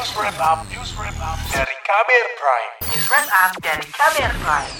[0.00, 2.72] News Wrap Up, News Wrap Up dari Kamer Prime.
[2.88, 4.72] News Wrap Up dari Kamer Prime.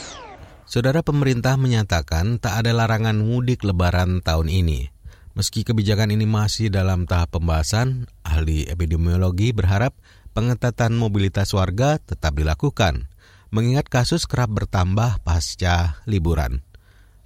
[0.64, 4.88] Saudara pemerintah menyatakan tak ada larangan mudik lebaran tahun ini.
[5.36, 9.92] Meski kebijakan ini masih dalam tahap pembahasan, ahli epidemiologi berharap
[10.32, 13.12] pengetatan mobilitas warga tetap dilakukan,
[13.52, 16.64] mengingat kasus kerap bertambah pasca liburan.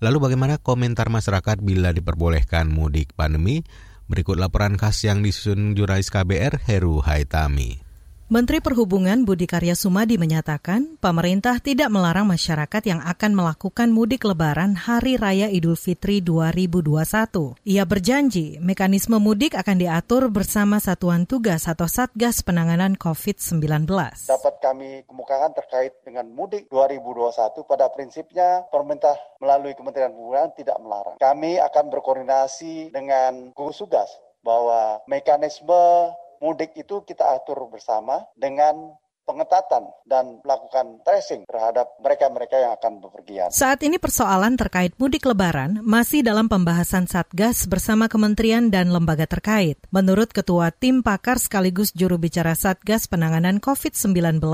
[0.02, 3.62] Lalu bagaimana komentar masyarakat bila diperbolehkan mudik pandemi?
[4.10, 7.83] Berikut laporan khas yang disusun jurnalis KBR Heru Haitami.
[8.24, 14.80] Menteri Perhubungan Budi Karya Sumadi menyatakan pemerintah tidak melarang masyarakat yang akan melakukan mudik lebaran
[14.80, 17.04] Hari Raya Idul Fitri 2021.
[17.68, 23.60] Ia berjanji mekanisme mudik akan diatur bersama Satuan Tugas atau Satgas Penanganan COVID-19.
[24.24, 27.28] Dapat kami kemukakan terkait dengan mudik 2021
[27.68, 31.20] pada prinsipnya pemerintah melalui Kementerian Perhubungan tidak melarang.
[31.20, 34.08] Kami akan berkoordinasi dengan gugus tugas
[34.40, 36.08] bahwa mekanisme
[36.44, 38.92] mudik itu kita atur bersama dengan
[39.24, 43.48] pengetatan dan melakukan tracing terhadap mereka-mereka yang akan bepergian.
[43.48, 49.80] Saat ini persoalan terkait mudik lebaran masih dalam pembahasan Satgas bersama kementerian dan lembaga terkait.
[49.88, 54.44] Menurut Ketua Tim Pakar sekaligus juru bicara Satgas Penanganan COVID-19,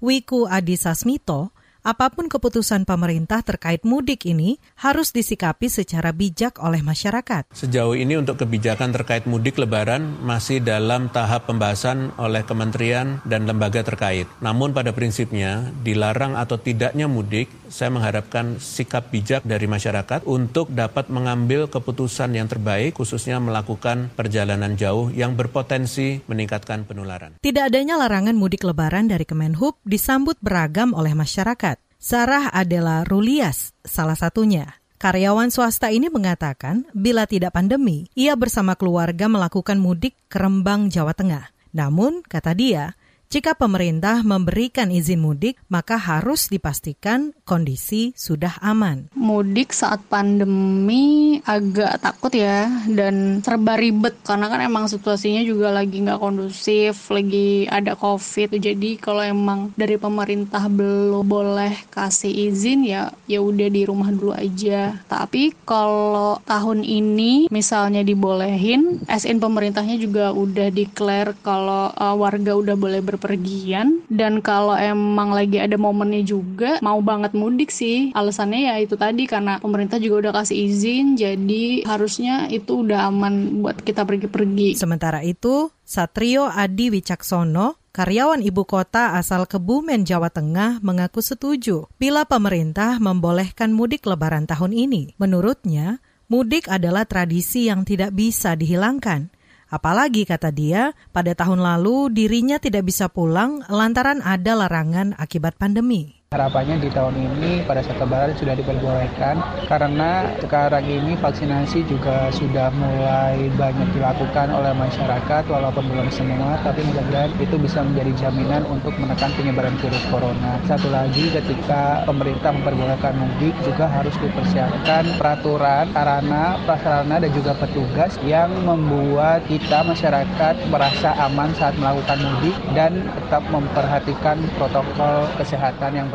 [0.00, 1.52] Wiku Adi Sasmito,
[1.88, 7.48] apa pun keputusan pemerintah terkait mudik ini harus disikapi secara bijak oleh masyarakat.
[7.56, 13.80] Sejauh ini untuk kebijakan terkait mudik lebaran masih dalam tahap pembahasan oleh kementerian dan lembaga
[13.80, 14.28] terkait.
[14.44, 21.08] Namun pada prinsipnya dilarang atau tidaknya mudik, saya mengharapkan sikap bijak dari masyarakat untuk dapat
[21.08, 27.40] mengambil keputusan yang terbaik khususnya melakukan perjalanan jauh yang berpotensi meningkatkan penularan.
[27.40, 31.77] Tidak adanya larangan mudik lebaran dari Kemenhub disambut beragam oleh masyarakat.
[31.98, 34.78] Sarah adalah Rulias, salah satunya.
[35.02, 41.10] Karyawan swasta ini mengatakan, bila tidak pandemi, ia bersama keluarga melakukan mudik ke Rembang, Jawa
[41.10, 41.50] Tengah.
[41.74, 42.94] Namun, kata dia,
[43.28, 49.12] jika pemerintah memberikan izin mudik, maka harus dipastikan kondisi sudah aman.
[49.12, 56.00] Mudik saat pandemi agak takut ya dan serba ribet karena kan emang situasinya juga lagi
[56.00, 58.56] nggak kondusif, lagi ada covid.
[58.56, 64.32] Jadi kalau emang dari pemerintah belum boleh kasih izin ya ya udah di rumah dulu
[64.32, 65.04] aja.
[65.04, 72.72] Tapi kalau tahun ini misalnya dibolehin, SN pemerintahnya juga udah declare kalau uh, warga udah
[72.72, 78.70] boleh ber berpergian dan kalau emang lagi ada momennya juga mau banget mudik sih alasannya
[78.70, 83.82] ya itu tadi karena pemerintah juga udah kasih izin jadi harusnya itu udah aman buat
[83.82, 84.78] kita pergi-pergi.
[84.78, 92.22] Sementara itu Satrio Adi Wicaksono Karyawan ibu kota asal Kebumen, Jawa Tengah mengaku setuju bila
[92.22, 95.18] pemerintah membolehkan mudik lebaran tahun ini.
[95.18, 95.98] Menurutnya,
[96.30, 99.34] mudik adalah tradisi yang tidak bisa dihilangkan.
[99.68, 106.17] Apalagi kata dia, pada tahun lalu dirinya tidak bisa pulang lantaran ada larangan akibat pandemi.
[106.28, 112.68] Harapannya di tahun ini pada saat lebaran sudah diperbolehkan karena sekarang ini vaksinasi juga sudah
[112.76, 118.92] mulai banyak dilakukan oleh masyarakat walaupun belum semua tapi mudah-mudahan itu bisa menjadi jaminan untuk
[119.00, 120.60] menekan penyebaran virus corona.
[120.68, 128.12] Satu lagi ketika pemerintah memperbolehkan mudik juga harus dipersiapkan peraturan, sarana, prasarana dan juga petugas
[128.28, 136.08] yang membuat kita masyarakat merasa aman saat melakukan mudik dan tetap memperhatikan protokol kesehatan yang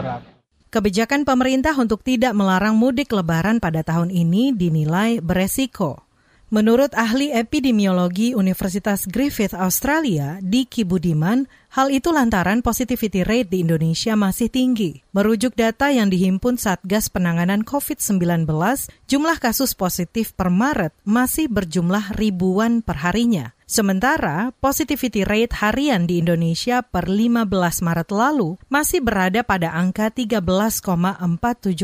[0.74, 6.02] Kebijakan pemerintah untuk tidak melarang mudik lebaran pada tahun ini dinilai beresiko.
[6.53, 14.13] Menurut ahli epidemiologi Universitas Griffith Australia, Diki Budiman, hal itu lantaran positivity rate di Indonesia
[14.13, 15.02] masih tinggi.
[15.18, 18.46] Merujuk data yang dihimpun Satgas Penanganan COVID-19,
[19.09, 23.53] jumlah kasus positif per Maret masih berjumlah ribuan perharinya.
[23.73, 27.50] Sementara positivity rate harian di Indonesia per 15
[27.81, 30.85] Maret lalu masih berada pada angka 13,47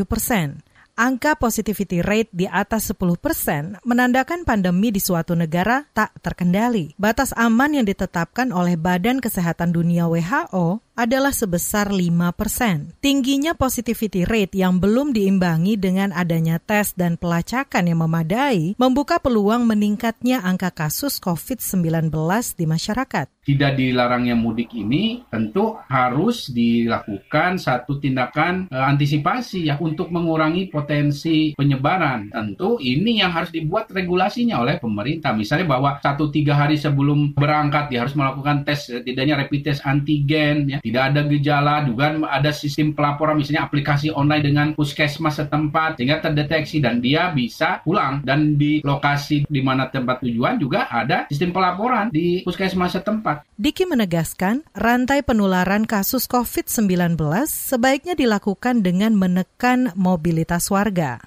[0.06, 0.62] persen
[1.00, 6.92] angka positivity rate di atas 10 persen menandakan pandemi di suatu negara tak terkendali.
[7.00, 12.92] Batas aman yang ditetapkan oleh Badan Kesehatan Dunia WHO adalah sebesar 5 persen.
[13.00, 19.64] Tingginya positivity rate yang belum diimbangi dengan adanya tes dan pelacakan yang memadai membuka peluang
[19.64, 22.12] meningkatnya angka kasus COVID-19
[22.60, 23.26] di masyarakat.
[23.40, 31.56] Tidak dilarangnya mudik ini tentu harus dilakukan satu tindakan e, antisipasi ya untuk mengurangi potensi
[31.56, 32.28] penyebaran.
[32.28, 35.32] Tentu ini yang harus dibuat regulasinya oleh pemerintah.
[35.32, 40.68] Misalnya bahwa satu tiga hari sebelum berangkat dia harus melakukan tes, tidaknya rapid test antigen,
[40.68, 46.18] ya, tidak ada gejala, juga ada sistem pelaporan misalnya aplikasi online dengan puskesmas setempat sehingga
[46.18, 51.54] terdeteksi dan dia bisa pulang dan di lokasi di mana tempat tujuan juga ada sistem
[51.54, 53.46] pelaporan di puskesmas setempat.
[53.54, 57.14] Diki menegaskan, rantai penularan kasus COVID-19
[57.46, 61.22] sebaiknya dilakukan dengan menekan mobilitas warga.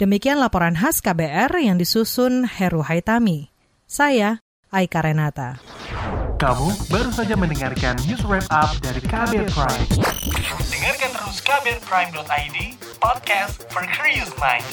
[0.00, 3.52] Demikian laporan khas KBR yang disusun Heru Haitami.
[3.84, 4.40] Saya,
[4.72, 5.81] Aika Renata.
[6.42, 9.86] Kamu baru saja mendengarkan news wrap up dari Kabel Prime.
[10.74, 12.58] Dengarkan terus kbrprime.id,
[12.98, 14.66] podcast for curious mind.